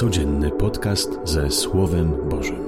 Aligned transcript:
Codzienny 0.00 0.50
podcast 0.50 1.20
ze 1.24 1.50
Słowem 1.50 2.28
Bożym. 2.28 2.64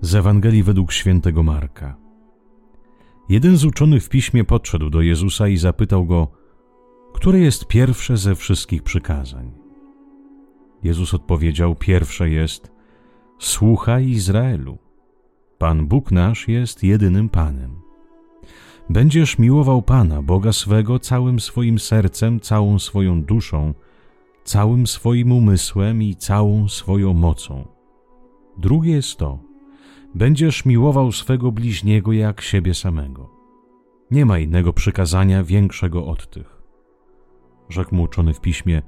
Z 0.00 0.14
Ewangelii 0.14 0.62
według 0.62 0.92
świętego 0.92 1.42
Marka. 1.42 1.96
Jeden 3.28 3.56
z 3.56 3.64
uczonych 3.64 4.04
w 4.04 4.08
piśmie 4.08 4.44
podszedł 4.44 4.90
do 4.90 5.00
Jezusa 5.00 5.48
i 5.48 5.56
zapytał 5.56 6.06
go, 6.06 6.28
które 7.14 7.38
jest 7.38 7.66
pierwsze 7.66 8.16
ze 8.16 8.34
wszystkich 8.34 8.82
przykazań. 8.82 9.50
Jezus 10.82 11.14
odpowiedział: 11.14 11.74
Pierwsze 11.74 12.30
jest: 12.30 12.72
Słuchaj 13.38 14.08
Izraelu. 14.08 14.78
Pan 15.58 15.86
Bóg 15.86 16.10
nasz 16.10 16.48
jest 16.48 16.84
jedynym 16.84 17.28
Panem. 17.28 17.91
Będziesz 18.90 19.38
miłował 19.38 19.82
Pana, 19.82 20.22
Boga 20.22 20.52
swego, 20.52 20.98
całym 20.98 21.40
swoim 21.40 21.78
sercem, 21.78 22.40
całą 22.40 22.78
swoją 22.78 23.22
duszą, 23.22 23.74
całym 24.44 24.86
swoim 24.86 25.32
umysłem 25.32 26.02
i 26.02 26.16
całą 26.16 26.68
swoją 26.68 27.12
mocą. 27.12 27.68
Drugie 28.58 28.92
jest 28.92 29.16
to: 29.16 29.38
będziesz 30.14 30.64
miłował 30.64 31.12
swego 31.12 31.52
bliźniego 31.52 32.12
jak 32.12 32.40
siebie 32.40 32.74
samego. 32.74 33.30
Nie 34.10 34.26
ma 34.26 34.38
innego 34.38 34.72
przykazania 34.72 35.44
większego 35.44 36.06
od 36.06 36.30
tych. 36.30 36.62
Rzekł 37.68 37.94
mu 37.94 38.02
uczony 38.02 38.34
w 38.34 38.40
piśmie: 38.40 38.82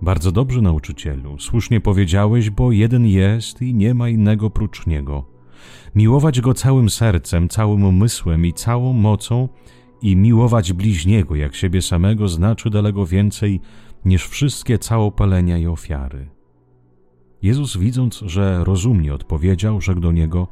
Bardzo 0.00 0.32
dobrze, 0.32 0.60
nauczycielu, 0.60 1.38
słusznie 1.38 1.80
powiedziałeś, 1.80 2.50
bo 2.50 2.72
jeden 2.72 3.06
jest 3.06 3.62
i 3.62 3.74
nie 3.74 3.94
ma 3.94 4.08
innego 4.08 4.50
prócz 4.50 4.86
niego 4.86 5.31
miłować 5.94 6.40
Go 6.40 6.54
całym 6.54 6.90
sercem, 6.90 7.48
całym 7.48 7.84
umysłem 7.84 8.46
i 8.46 8.52
całą 8.52 8.92
mocą 8.92 9.48
i 10.02 10.16
miłować 10.16 10.72
bliźniego 10.72 11.36
jak 11.36 11.54
siebie 11.54 11.82
samego 11.82 12.28
znaczy 12.28 12.70
daleko 12.70 13.06
więcej 13.06 13.60
niż 14.04 14.28
wszystkie 14.28 14.78
całopalenia 14.78 15.58
i 15.58 15.66
ofiary. 15.66 16.28
Jezus, 17.42 17.76
widząc, 17.76 18.18
że 18.26 18.64
rozumnie 18.64 19.14
odpowiedział, 19.14 19.80
rzekł 19.80 20.00
do 20.00 20.12
niego: 20.12 20.48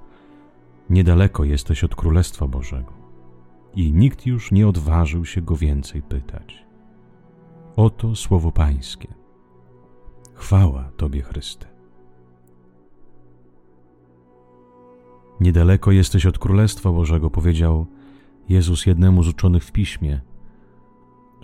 Niedaleko 0.91 1.45
jesteś 1.45 1.85
od 1.85 1.95
Królestwa 1.95 2.47
Bożego. 2.47 2.93
I 3.75 3.93
nikt 3.93 4.27
już 4.27 4.53
nie 4.53 4.69
odważył 4.69 5.25
się 5.25 5.43
go 5.43 5.57
więcej 5.57 6.03
pytać. 6.03 6.65
Oto 7.77 8.17
słowo 8.17 8.53
Pańskie. 8.53 9.09
Chwała 10.35 10.91
Tobie, 10.97 11.23
Chryste. 11.23 11.80
Niedaleko 15.41 15.93
jesteś 15.93 16.27
od 16.27 16.39
Królestwa 16.39 16.93
Bożego, 16.93 17.31
powiedział 17.31 17.87
Jezus 18.49 18.87
jednemu 18.87 19.23
z 19.23 19.29
uczonych 19.29 19.65
w 19.65 19.73
piśmie. 19.73 20.21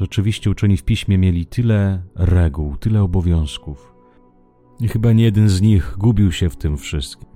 Rzeczywiście 0.01 0.51
uczeni 0.51 0.77
w 0.77 0.85
piśmie 0.85 1.19
mieli 1.19 1.47
tyle 1.47 2.03
reguł, 2.15 2.77
tyle 2.77 3.03
obowiązków. 3.03 3.95
I 4.81 4.89
chyba 4.89 5.13
nie 5.13 5.25
jeden 5.25 5.49
z 5.49 5.61
nich 5.61 5.95
gubił 5.99 6.33
się 6.33 6.51
w 6.51 6.57
tym 6.57 6.77
wszystkim. 6.77 7.29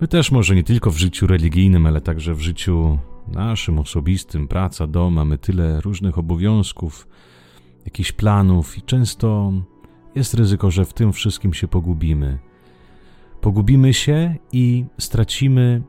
My 0.00 0.08
też 0.08 0.32
może 0.32 0.54
nie 0.54 0.64
tylko 0.64 0.90
w 0.90 0.96
życiu 0.96 1.26
religijnym, 1.26 1.86
ale 1.86 2.00
także 2.00 2.34
w 2.34 2.40
życiu 2.40 2.98
naszym, 3.28 3.78
osobistym, 3.78 4.48
praca, 4.48 4.86
dom, 4.86 5.14
mamy 5.14 5.38
tyle 5.38 5.80
różnych 5.80 6.18
obowiązków, 6.18 7.08
jakichś 7.84 8.12
planów 8.12 8.78
i 8.78 8.82
często 8.82 9.52
jest 10.14 10.34
ryzyko, 10.34 10.70
że 10.70 10.84
w 10.84 10.92
tym 10.92 11.12
wszystkim 11.12 11.54
się 11.54 11.68
pogubimy 11.68 12.38
pogubimy 13.46 13.94
się 13.94 14.34
i 14.52 14.84
stracimy 14.98 15.82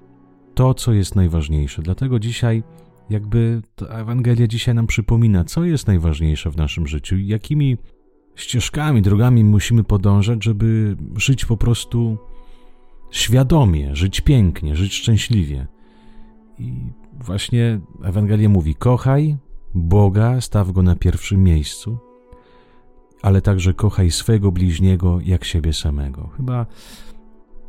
to, 0.56 0.74
co 0.74 0.94
jest 0.94 1.16
najważniejsze. 1.16 1.82
Dlatego 1.82 2.20
dzisiaj, 2.20 2.64
jakby 3.10 3.62
ta 3.76 3.86
Ewangelia 3.86 4.48
dzisiaj 4.48 4.76
nam 4.76 4.88
przypomina, 4.88 5.44
co 5.44 5.66
jest 5.66 5.88
najważniejsze 5.88 6.52
w 6.52 6.58
naszym 6.58 6.88
życiu 6.88 7.18
i 7.18 7.28
jakimi 7.28 7.78
ścieżkami, 8.36 9.02
drogami 9.02 9.44
musimy 9.44 9.84
podążać, 9.84 10.44
żeby 10.44 10.98
żyć 11.16 11.46
po 11.46 11.58
prostu 11.58 12.18
świadomie, 13.12 13.96
żyć 13.96 14.22
pięknie, 14.22 14.76
żyć 14.76 14.94
szczęśliwie. 14.94 15.68
I 16.60 16.74
właśnie 17.14 17.80
Ewangelia 18.04 18.50
mówi: 18.50 18.76
kochaj 18.76 19.38
Boga, 19.76 20.42
staw 20.42 20.72
go 20.72 20.82
na 20.82 20.96
pierwszym 20.96 21.44
miejscu, 21.44 21.98
ale 23.22 23.42
także 23.42 23.74
kochaj 23.74 24.12
swego 24.12 24.52
bliźniego 24.52 25.20
jak 25.24 25.44
siebie 25.44 25.74
samego. 25.74 26.30
Chyba 26.38 26.66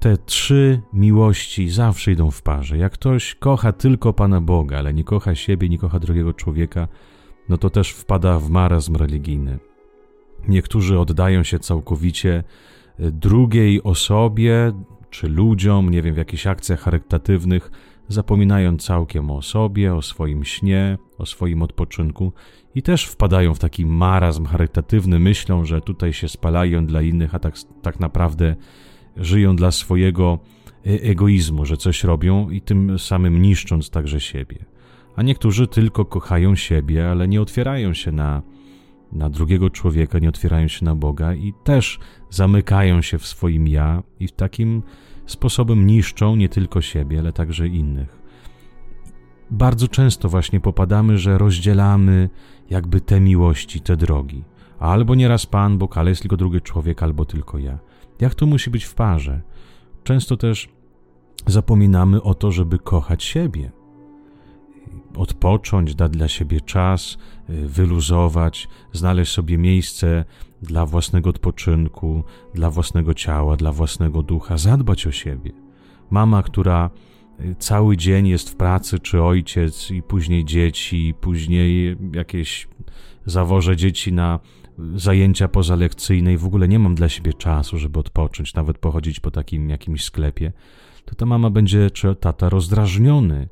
te 0.01 0.17
trzy 0.17 0.81
miłości 0.93 1.69
zawsze 1.69 2.13
idą 2.13 2.31
w 2.31 2.43
parze. 2.43 2.79
Jak 2.79 2.93
ktoś 2.93 3.35
kocha 3.35 3.73
tylko 3.73 4.13
Pana 4.13 4.41
Boga, 4.41 4.79
ale 4.79 4.95
nie 4.95 5.05
kocha 5.05 5.35
siebie, 5.35 5.69
nie 5.69 5.79
kocha 5.79 5.99
drugiego 5.99 6.35
człowieka, 6.35 6.89
no 7.49 7.59
to 7.59 7.71
też 7.71 7.91
wpada 7.91 8.39
w 8.39 8.51
marazm 8.51 8.97
religijny. 8.97 9.59
Niektórzy 10.49 10.99
oddają 10.99 11.43
się 11.43 11.59
całkowicie 11.59 12.45
e, 12.99 13.11
drugiej 13.11 13.83
osobie 13.83 14.73
czy 15.11 15.29
ludziom, 15.29 15.91
nie 15.91 16.03
wiem, 16.03 16.15
w 16.15 16.19
jakichś 16.19 16.47
akcjach 16.47 16.81
charytatywnych, 16.81 17.71
zapominają 18.09 18.77
całkiem 18.77 19.31
o 19.31 19.43
sobie, 19.43 19.95
o 19.95 20.03
swoim 20.03 20.45
śnie, 20.45 20.99
o 21.19 21.27
swoim 21.27 21.63
odpoczynku 21.63 22.33
i 22.75 22.83
też 22.83 23.05
wpadają 23.05 23.55
w 23.55 23.59
taki 23.59 23.87
marazm 23.87 24.47
charytatywny, 24.47 25.19
myślą, 25.19 25.65
że 25.65 25.81
tutaj 25.81 26.13
się 26.13 26.29
spalają 26.29 26.87
dla 26.87 27.03
innych, 27.03 27.35
a 27.35 27.39
tak, 27.39 27.55
tak 27.83 28.01
naprawdę 28.01 28.57
żyją 29.19 29.57
dla 29.57 29.71
swojego 29.71 30.39
e, 30.87 30.91
egoizmu, 30.91 31.65
że 31.65 31.77
coś 31.77 32.05
robią 32.05 32.51
i 32.51 32.61
tym 32.61 32.99
samym 32.99 33.43
niszcząc 33.43 33.91
także 33.91 34.21
siebie. 34.21 34.65
A 35.17 35.23
niektórzy 35.23 35.67
tylko 35.67 36.05
kochają 36.05 36.57
siebie, 36.57 37.11
ale 37.11 37.29
nie 37.29 37.43
otwierają 37.43 37.95
się 37.95 38.13
na, 38.13 38.43
na 39.13 39.31
drugiego 39.31 39.71
człowieka, 39.71 40.19
nie 40.19 40.29
otwierają 40.29 40.69
się 40.69 40.85
na 40.85 40.95
Boga 40.95 41.35
i 41.35 41.53
też 41.65 41.99
zamykają 42.31 43.03
się 43.03 43.19
w 43.19 43.27
swoim 43.27 43.69
ja 43.69 44.03
i 44.21 44.29
w 44.29 44.33
takim 44.33 44.83
sposobem 45.27 45.87
niszczą 45.87 46.37
nie 46.37 46.49
tylko 46.49 46.81
siebie, 46.81 47.19
ale 47.19 47.33
także 47.33 47.69
innych. 47.69 48.19
Bardzo 49.51 49.89
często 49.89 50.29
właśnie 50.29 50.61
popadamy, 50.61 51.19
że 51.19 51.39
rozdzielamy 51.39 52.29
jakby 52.71 53.01
te 53.01 53.21
miłości, 53.21 53.81
te 53.81 53.97
drogi. 53.97 54.45
Albo 54.79 55.15
nieraz 55.15 55.47
Pan 55.47 55.79
Bóg, 55.79 55.99
ale 55.99 56.11
jest 56.11 56.23
tylko 56.23 56.37
drugi 56.37 56.61
człowiek, 56.61 57.03
albo 57.03 57.25
tylko 57.25 57.59
ja. 57.59 57.79
Jak 58.21 58.35
to 58.35 58.47
musi 58.47 58.71
być 58.71 58.85
w 58.85 58.95
parze? 58.95 59.41
Często 60.05 60.37
też 60.37 60.69
zapominamy 61.47 62.23
o 62.23 62.35
to, 62.35 62.53
żeby 62.53 62.79
kochać 62.79 63.25
siebie, 63.25 63.71
odpocząć, 65.17 65.95
dać 65.95 66.13
dla 66.13 66.29
siebie 66.29 66.61
czas, 66.61 67.19
y, 67.51 67.69
wyluzować, 67.69 68.69
znaleźć 68.93 69.33
sobie 69.33 69.59
miejsce 69.59 70.25
dla 70.63 70.87
własnego 70.87 71.31
odpoczynku, 71.31 72.25
dla 72.55 72.71
własnego 72.71 73.15
ciała, 73.15 73.57
dla 73.57 73.73
własnego 73.73 74.23
ducha, 74.23 74.59
zadbać 74.59 75.07
o 75.07 75.13
siebie. 75.13 75.53
Mama, 76.11 76.43
która 76.43 76.91
y, 77.41 77.57
cały 77.59 77.97
dzień 77.97 78.29
jest 78.29 78.51
w 78.51 78.57
pracy, 78.57 78.99
czy 78.99 79.23
ojciec, 79.23 79.91
i 79.91 80.03
później 80.03 80.45
dzieci, 80.45 81.09
i 81.09 81.15
później 81.15 81.97
jakieś 82.13 82.69
zawoże 83.27 83.77
dzieci 83.77 84.13
na 84.13 84.41
zajęcia 84.95 85.49
pozalekcyjne 85.49 86.33
i 86.33 86.37
w 86.37 86.45
ogóle 86.45 86.69
nie 86.69 86.79
mam 86.79 86.95
dla 86.95 87.09
siebie 87.09 87.33
czasu, 87.33 87.79
żeby 87.79 87.99
odpocząć, 87.99 88.55
nawet 88.55 88.79
pochodzić 88.79 89.21
po 89.21 89.31
takim 89.31 89.71
jakimś 89.71 90.05
sklepie, 90.05 90.53
to 91.05 91.15
ta 91.15 91.27
mama 91.27 91.51
będzie, 91.51 91.91
czy 91.91 92.15
tata 92.15 92.49
rozdrażniony, 92.49 93.49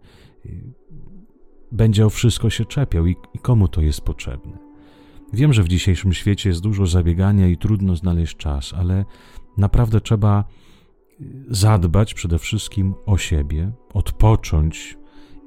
będzie 1.72 2.06
o 2.06 2.10
wszystko 2.10 2.50
się 2.50 2.65
czepiał 2.65 3.06
i, 3.06 3.16
i 3.34 3.38
komu 3.38 3.69
to 3.69 3.81
jest 3.81 4.00
potrzebne. 4.00 4.59
Wiem, 5.32 5.53
że 5.53 5.62
w 5.62 5.69
dzisiejszym 5.69 6.12
świecie 6.12 6.48
jest 6.48 6.62
dużo 6.62 6.86
zabiegania 6.86 7.48
i 7.48 7.56
trudno 7.56 7.97
znaleźć 7.97 8.36
czas, 8.36 8.75
ale 8.75 9.04
naprawdę 9.56 10.00
trzeba 10.00 10.44
zadbać 11.48 12.15
przede 12.15 12.38
wszystkim 12.38 12.94
o 13.06 13.19
siebie, 13.19 13.72
odpocząć 13.94 14.98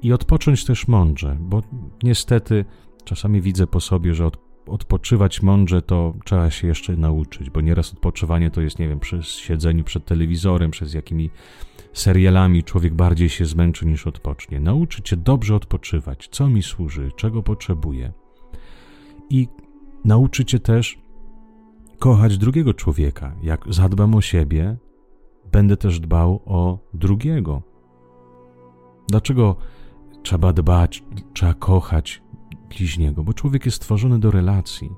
i 0.02 0.12
odpocząć 0.12 0.64
też 0.64 0.88
mądrze, 0.88 1.36
bo 1.40 1.62
niestety 2.02 2.64
czasami 3.04 3.40
widzę 3.40 3.66
po 3.66 3.80
sobie, 3.80 4.14
że 4.14 4.26
od 4.26 4.49
odpoczywać 4.70 5.42
mądrze, 5.42 5.82
to 5.82 6.14
trzeba 6.24 6.50
się 6.50 6.68
jeszcze 6.68 6.96
nauczyć, 6.96 7.50
bo 7.50 7.60
nieraz 7.60 7.92
odpoczywanie 7.92 8.50
to 8.50 8.60
jest, 8.60 8.78
nie 8.78 8.88
wiem, 8.88 9.00
przez 9.00 9.26
siedzeniu 9.26 9.84
przed 9.84 10.04
telewizorem, 10.04 10.70
przez 10.70 10.94
jakimi 10.94 11.30
serialami 11.92 12.64
człowiek 12.64 12.94
bardziej 12.94 13.28
się 13.28 13.46
zmęczy 13.46 13.86
niż 13.86 14.06
odpocznie. 14.06 14.60
Nauczyć 14.60 15.08
się 15.08 15.16
dobrze 15.16 15.54
odpoczywać, 15.54 16.28
co 16.32 16.48
mi 16.48 16.62
służy, 16.62 17.10
czego 17.16 17.42
potrzebuję. 17.42 18.12
I 19.30 19.48
nauczyć 20.04 20.50
się 20.50 20.58
też 20.58 20.98
kochać 21.98 22.38
drugiego 22.38 22.74
człowieka. 22.74 23.36
Jak 23.42 23.64
zadbam 23.68 24.14
o 24.14 24.20
siebie, 24.20 24.76
będę 25.52 25.76
też 25.76 26.00
dbał 26.00 26.42
o 26.46 26.78
drugiego. 26.94 27.62
Dlaczego 29.08 29.56
trzeba 30.22 30.52
dbać, 30.52 31.04
trzeba 31.32 31.54
kochać 31.54 32.22
bliźniego, 32.78 33.24
bo 33.24 33.34
człowiek 33.34 33.64
jest 33.66 33.76
stworzony 33.76 34.18
do 34.18 34.30
relacji. 34.30 34.90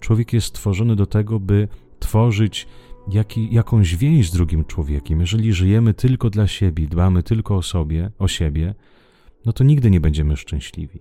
Człowiek 0.00 0.32
jest 0.32 0.46
stworzony 0.46 0.96
do 0.96 1.06
tego, 1.06 1.40
by 1.40 1.68
tworzyć 1.98 2.66
jaki, 3.12 3.54
jakąś 3.54 3.96
więź 3.96 4.28
z 4.28 4.32
drugim 4.32 4.64
człowiekiem. 4.64 5.20
Jeżeli 5.20 5.52
żyjemy 5.52 5.94
tylko 5.94 6.30
dla 6.30 6.46
siebie, 6.46 6.86
dbamy 6.86 7.22
tylko 7.22 7.56
o 7.56 7.62
sobie, 7.62 8.10
o 8.18 8.28
siebie, 8.28 8.74
no 9.46 9.52
to 9.52 9.64
nigdy 9.64 9.90
nie 9.90 10.00
będziemy 10.00 10.36
szczęśliwi. 10.36 11.00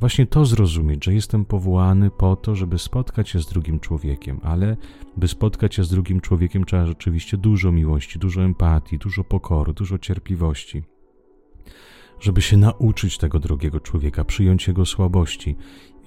właśnie 0.00 0.26
to 0.26 0.44
zrozumieć, 0.44 1.04
że 1.04 1.14
jestem 1.14 1.44
powołany 1.44 2.10
po 2.10 2.36
to, 2.36 2.54
żeby 2.54 2.78
spotkać 2.78 3.28
się 3.28 3.40
z 3.40 3.46
drugim 3.46 3.80
człowiekiem, 3.80 4.40
ale 4.42 4.76
by 5.16 5.28
spotkać 5.28 5.74
się 5.74 5.84
z 5.84 5.88
drugim 5.88 6.20
człowiekiem 6.20 6.64
trzeba 6.64 6.86
rzeczywiście 6.86 7.36
dużo 7.36 7.72
miłości, 7.72 8.18
dużo 8.18 8.42
empatii, 8.42 8.98
dużo 8.98 9.24
pokory, 9.24 9.74
dużo 9.74 9.98
cierpliwości. 9.98 10.82
Żeby 12.24 12.42
się 12.42 12.56
nauczyć 12.56 13.18
tego 13.18 13.40
drugiego 13.40 13.80
człowieka, 13.80 14.24
przyjąć 14.24 14.68
jego 14.68 14.86
słabości. 14.86 15.56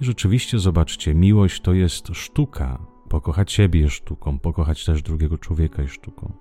I 0.00 0.04
rzeczywiście, 0.04 0.58
zobaczcie, 0.58 1.14
miłość 1.14 1.60
to 1.60 1.72
jest 1.72 2.08
sztuka. 2.12 2.78
Pokochać 3.08 3.52
siebie 3.52 3.80
jest 3.80 3.94
sztuką, 3.94 4.38
pokochać 4.38 4.84
też 4.84 5.02
drugiego 5.02 5.38
człowieka 5.38 5.82
jest 5.82 5.94
sztuką, 5.94 6.32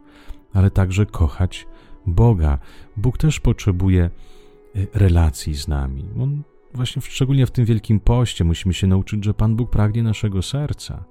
ale 0.53 0.71
także 0.71 1.05
kochać 1.05 1.67
Boga. 2.07 2.59
Bóg 2.97 3.17
też 3.17 3.39
potrzebuje 3.39 4.09
y, 4.75 4.87
relacji 4.93 5.55
z 5.55 5.67
nami. 5.67 6.05
On 6.21 6.43
właśnie 6.73 7.01
szczególnie 7.01 7.45
w 7.45 7.51
tym 7.51 7.65
wielkim 7.65 7.99
poście 7.99 8.43
musimy 8.43 8.73
się 8.73 8.87
nauczyć, 8.87 9.25
że 9.25 9.33
Pan 9.33 9.55
Bóg 9.55 9.69
pragnie 9.69 10.03
naszego 10.03 10.41
serca, 10.41 11.03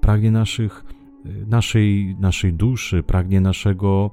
pragnie 0.00 0.30
naszych, 0.30 0.84
y, 1.26 1.46
naszej, 1.46 2.16
naszej 2.18 2.52
duszy, 2.52 3.02
pragnie 3.02 3.40
naszego, 3.40 4.10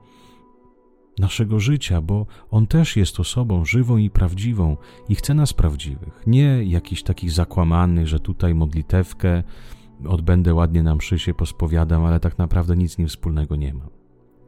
naszego 1.20 1.60
życia, 1.60 2.02
bo 2.02 2.26
On 2.52 2.68
też 2.68 2.98
jest 2.98 3.20
osobą 3.20 3.66
żywą 3.66 3.98
i 3.98 4.10
prawdziwą 4.10 4.78
i 5.10 5.16
chce 5.16 5.34
nas 5.34 5.54
prawdziwych, 5.54 6.24
nie 6.28 6.64
jakichś 6.64 7.04
takich 7.04 7.32
zakłamanych, 7.32 8.08
że 8.08 8.20
tutaj 8.20 8.56
modlitewkę 8.56 9.44
odbędę 10.08 10.54
ładnie 10.54 10.84
na 10.84 10.96
mszy 10.96 11.20
się 11.20 11.34
pospowiadam, 11.34 12.06
ale 12.06 12.20
tak 12.20 12.38
naprawdę 12.38 12.78
nic 12.78 12.98
nim 12.98 13.08
wspólnego 13.08 13.56
nie 13.56 13.74
mam. 13.74 13.90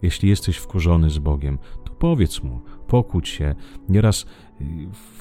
Jeśli 0.02 0.30
jesteś 0.30 0.58
wkurzony 0.58 1.10
z 1.10 1.18
Bogiem, 1.20 1.58
to 1.84 1.94
powiedz 1.94 2.44
mu, 2.44 2.62
pokłóć 2.88 3.30
się. 3.30 3.56
Nieraz 3.90 4.22
y, 4.22 4.66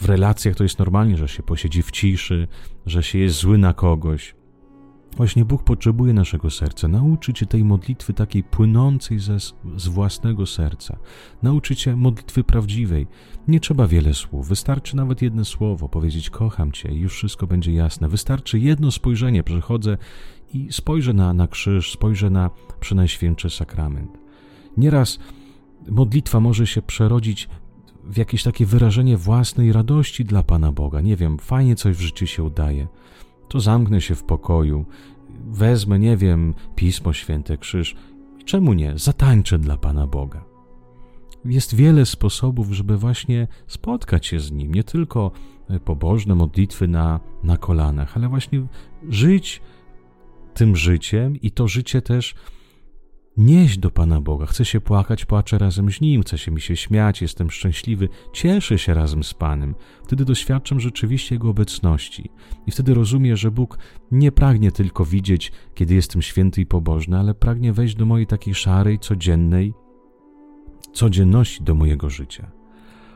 w 0.01 0.05
relacjach 0.05 0.57
to 0.57 0.63
jest 0.63 0.79
normalnie, 0.79 1.17
że 1.17 1.29
się 1.29 1.43
posiedzi 1.43 1.83
w 1.83 1.91
ciszy, 1.91 2.49
że 2.87 3.03
się 3.03 3.19
jest 3.19 3.37
zły 3.37 3.59
na 3.59 3.75
kogoś. 3.75 4.35
Właśnie 5.17 5.45
Bóg 5.45 5.63
potrzebuje 5.63 6.13
naszego 6.13 6.51
serca, 6.51 6.89
nauczyć 6.89 7.39
się 7.39 7.47
tej 7.47 7.65
modlitwy 7.65 8.13
takiej 8.13 8.43
płynącej 8.43 9.19
ze, 9.19 9.39
z 9.77 9.89
własnego 9.89 10.47
serca, 10.47 10.99
nauczyć 11.43 11.81
się 11.81 11.97
modlitwy 11.97 12.45
prawdziwej. 12.45 13.07
Nie 13.49 13.61
trzeba 13.61 13.87
wiele 13.87 14.15
słów, 14.15 14.49
wystarczy 14.49 14.97
nawet 14.97 15.23
jedno 15.23 15.45
słowo, 15.45 15.89
powiedzieć 15.89 16.31
kocham 16.31 16.73
Cię 16.73 16.93
i 16.93 17.01
już 17.01 17.15
wszystko 17.15 17.47
będzie 17.47 17.73
jasne. 17.73 18.09
Wystarczy 18.09 18.59
jedno 18.59 18.91
spojrzenie, 18.91 19.43
przychodzę 19.43 19.99
i 20.55 20.73
spojrzę 20.73 21.13
na, 21.13 21.35
na 21.35 21.49
krzyż, 21.49 21.93
spojrzę 21.93 22.31
na 22.31 22.51
przynajświętszy 22.81 23.51
sakrament. 23.51 24.19
Nieraz 24.77 25.19
modlitwa 25.89 26.41
może 26.41 26.67
się 26.67 26.83
przerodzić 26.83 27.49
w 28.05 28.17
jakieś 28.17 28.43
takie 28.43 28.67
wyrażenie 28.67 29.17
własnej 29.17 29.73
radości 29.73 30.25
dla 30.25 30.43
Pana 30.43 30.73
Boga. 30.73 31.01
Nie 31.01 31.17
wiem, 31.17 31.39
fajnie 31.39 31.77
coś 31.77 31.97
w 31.97 32.01
życiu 32.01 32.27
się 32.27 32.43
udaje. 32.43 32.89
To 33.49 33.61
zamknę 33.61 34.01
się 34.01 34.15
w 34.15 34.25
pokoju, 34.25 34.85
wezmę, 35.47 35.99
nie 35.99 36.17
wiem, 36.17 36.55
Pismo 36.77 37.13
Święte, 37.13 37.57
krzyż. 37.57 37.97
Czemu 38.45 38.73
nie? 38.73 38.93
Zatańczę 38.99 39.59
dla 39.59 39.77
Pana 39.77 40.07
Boga. 40.07 40.45
Jest 41.45 41.75
wiele 41.75 42.07
sposobów, 42.07 42.73
żeby 42.73 42.97
właśnie 42.97 43.49
spotkać 43.67 44.27
się 44.27 44.41
z 44.41 44.53
Nim. 44.53 44.75
Nie 44.75 44.85
tylko 44.85 45.31
pobożne 45.85 46.35
modlitwy 46.35 46.89
na, 46.89 47.21
na 47.43 47.57
kolanach, 47.57 48.17
ale 48.17 48.29
właśnie 48.29 48.67
żyć 49.09 49.63
tym 50.55 50.77
życiem 50.77 51.37
i 51.37 51.51
to 51.51 51.69
życie 51.69 52.03
też 52.03 52.35
nieść 53.37 53.79
do 53.79 53.91
Pana 53.91 54.21
Boga. 54.21 54.47
Chcę 54.47 54.65
się 54.65 54.81
płakać, 54.81 55.25
płaczę 55.25 55.59
razem 55.59 55.93
z 55.93 56.01
Nim, 56.01 56.23
chcę 56.23 56.39
się 56.39 56.51
mi 56.51 56.61
się 56.61 56.77
śmiać, 56.77 57.23
jestem 57.23 57.51
szczęśliwy, 57.51 58.09
cieszę 58.33 58.79
się 58.79 58.95
razem 58.95 59.25
z 59.25 59.35
Panem. 59.35 59.75
Wtedy 60.05 60.25
doświadczam 60.25 60.81
rzeczywiście 60.81 61.35
Jego 61.35 61.49
obecności. 61.49 62.31
I 62.67 62.71
wtedy 62.71 62.95
rozumiem, 62.95 63.37
że 63.37 63.51
Bóg 63.51 63.79
nie 64.11 64.33
pragnie 64.33 64.73
tylko 64.73 65.05
widzieć, 65.05 65.53
kiedy 65.75 65.95
jestem 65.95 66.23
święty 66.23 66.61
i 66.61 66.67
pobożny, 66.67 67.19
ale 67.19 67.35
pragnie 67.35 67.73
wejść 67.73 67.95
do 67.95 68.07
mojej 68.07 68.27
takiej 68.27 68.55
szarej, 68.55 68.99
codziennej 68.99 69.75
codzienności, 70.93 71.65
do 71.65 71.75
mojego 71.75 72.11
życia. 72.11 72.62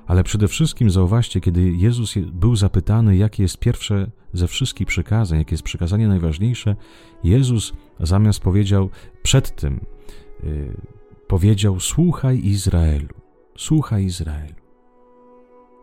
Ale 0.07 0.25
przede 0.25 0.49
wszystkim 0.49 0.91
zauważcie, 0.91 1.41
kiedy 1.41 1.71
Jezus 1.71 2.15
był 2.33 2.57
zapytany, 2.57 3.17
jakie 3.17 3.43
jest 3.43 3.59
pierwsze 3.59 4.11
ze 4.33 4.49
wszystkich 4.49 4.87
przykazań, 4.87 5.39
jakie 5.39 5.55
jest 5.55 5.63
przykazanie 5.63 6.09
najważniejsze, 6.09 6.77
Jezus 7.25 7.73
zamiast 8.01 8.41
powiedział 8.41 8.91
przed 9.23 9.57
tym, 9.57 9.81
yy, 10.43 10.77
powiedział: 11.29 11.81
Słuchaj 11.81 12.47
Izraelu, 12.47 13.15
słuchaj 13.57 14.05
Izraelu. 14.05 14.67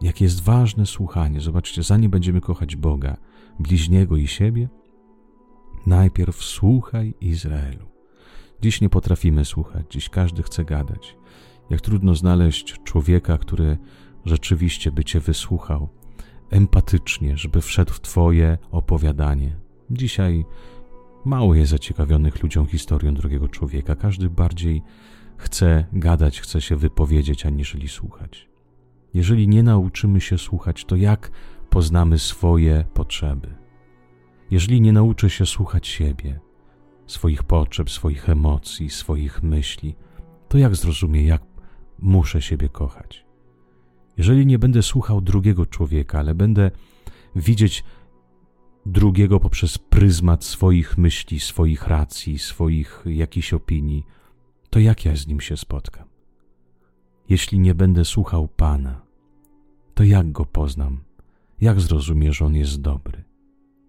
Jakie 0.01 0.25
jest 0.25 0.41
ważne 0.43 0.85
słuchanie. 0.85 1.41
Zobaczcie, 1.41 1.83
zanim 1.83 2.11
będziemy 2.11 2.41
kochać 2.41 2.75
Boga, 2.75 3.17
bliźniego 3.59 4.17
i 4.17 4.27
siebie, 4.27 4.69
najpierw 5.87 6.43
słuchaj 6.43 7.13
Izraelu. 7.21 7.85
Dziś 8.61 8.81
nie 8.81 8.89
potrafimy 8.89 9.45
słuchać, 9.45 9.85
dziś 9.89 10.09
każdy 10.09 10.43
chce 10.43 10.65
gadać. 10.65 11.17
Jak 11.69 11.81
trudno 11.81 12.15
znaleźć 12.15 12.83
człowieka, 12.83 13.37
który 13.37 13.77
rzeczywiście 14.25 14.91
by 14.91 15.03
Cię 15.03 15.19
wysłuchał, 15.19 15.89
empatycznie, 16.49 17.37
żeby 17.37 17.61
wszedł 17.61 17.93
w 17.93 18.01
Twoje 18.01 18.57
opowiadanie. 18.71 19.55
Dzisiaj 19.91 20.45
mało 21.25 21.55
jest 21.55 21.71
zaciekawionych 21.71 22.43
ludziom 22.43 22.67
historią 22.67 23.13
drugiego 23.13 23.47
człowieka. 23.47 23.95
Każdy 23.95 24.29
bardziej 24.29 24.81
chce 25.37 25.85
gadać, 25.93 26.41
chce 26.41 26.61
się 26.61 26.75
wypowiedzieć, 26.75 27.45
aniżeli 27.45 27.87
słuchać. 27.87 28.49
Jeżeli 29.13 29.47
nie 29.47 29.63
nauczymy 29.63 30.21
się 30.21 30.37
słuchać, 30.37 30.85
to 30.85 30.95
jak 30.95 31.31
poznamy 31.69 32.19
swoje 32.19 32.85
potrzeby? 32.93 33.55
Jeżeli 34.51 34.81
nie 34.81 34.93
nauczę 34.93 35.29
się 35.29 35.45
słuchać 35.45 35.87
siebie, 35.87 36.39
swoich 37.07 37.43
potrzeb, 37.43 37.89
swoich 37.89 38.29
emocji, 38.29 38.89
swoich 38.89 39.43
myśli, 39.43 39.95
to 40.49 40.57
jak 40.57 40.75
zrozumie, 40.75 41.23
jak 41.23 41.41
muszę 41.99 42.41
siebie 42.41 42.69
kochać? 42.69 43.25
Jeżeli 44.17 44.45
nie 44.45 44.59
będę 44.59 44.83
słuchał 44.83 45.21
drugiego 45.21 45.65
człowieka, 45.65 46.19
ale 46.19 46.35
będę 46.35 46.71
widzieć 47.35 47.83
drugiego 48.85 49.39
poprzez 49.39 49.77
pryzmat 49.77 50.43
swoich 50.43 50.97
myśli, 50.97 51.39
swoich 51.39 51.87
racji, 51.87 52.39
swoich 52.39 53.03
jakichś 53.05 53.53
opinii, 53.53 54.05
to 54.69 54.79
jak 54.79 55.05
ja 55.05 55.15
z 55.15 55.27
nim 55.27 55.41
się 55.41 55.57
spotkam? 55.57 56.07
Jeśli 57.29 57.59
nie 57.59 57.75
będę 57.75 58.05
słuchał 58.05 58.47
Pana, 58.47 59.01
to 59.93 60.03
jak 60.03 60.31
go 60.31 60.45
poznam? 60.45 61.03
Jak 61.61 61.81
zrozumiem, 61.81 62.33
że 62.33 62.45
on 62.45 62.55
jest 62.55 62.81
dobry? 62.81 63.23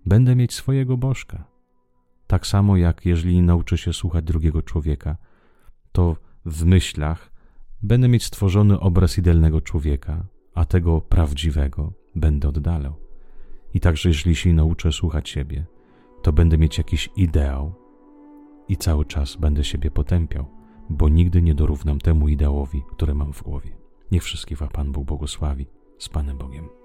Będę 0.06 0.36
mieć 0.36 0.54
swojego 0.54 0.96
bożka. 0.96 1.44
Tak 2.26 2.46
samo 2.46 2.76
jak 2.76 3.06
jeżeli 3.06 3.42
nauczę 3.42 3.78
się 3.78 3.92
słuchać 3.92 4.24
drugiego 4.24 4.62
człowieka, 4.62 5.16
to 5.92 6.16
w 6.44 6.64
myślach 6.64 7.33
będę 7.82 8.08
mieć 8.08 8.24
stworzony 8.24 8.80
obraz 8.80 9.18
idealnego 9.18 9.60
człowieka, 9.60 10.26
a 10.54 10.64
tego 10.64 11.00
prawdziwego 11.00 11.92
będę 12.14 12.48
oddalał. 12.48 12.94
I 13.74 13.80
także, 13.80 14.08
jeśli 14.08 14.36
się 14.36 14.52
nauczę 14.52 14.92
słuchać 14.92 15.28
siebie, 15.28 15.66
to 16.22 16.32
będę 16.32 16.58
mieć 16.58 16.78
jakiś 16.78 17.10
ideał 17.16 17.74
i 18.68 18.76
cały 18.76 19.04
czas 19.04 19.36
będę 19.36 19.64
siebie 19.64 19.90
potępiał, 19.90 20.46
bo 20.90 21.08
nigdy 21.08 21.42
nie 21.42 21.54
dorównam 21.54 21.98
temu 21.98 22.28
ideałowi, 22.28 22.82
który 22.92 23.14
mam 23.14 23.32
w 23.32 23.42
głowie. 23.42 23.70
Niech 24.12 24.22
wszystkich 24.22 24.58
Pan 24.72 24.92
Bóg 24.92 25.04
błogosławi 25.04 25.66
z 25.98 26.08
Panem 26.08 26.38
Bogiem. 26.38 26.83